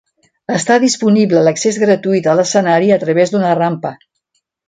Està 0.53 0.77
disponible 0.83 1.43
l'accés 1.47 1.77
gratuït 1.83 2.29
a 2.31 2.35
l'escenari 2.41 2.91
a 2.97 2.99
través 3.05 3.35
d'una 3.35 3.53
rampa. 3.61 3.93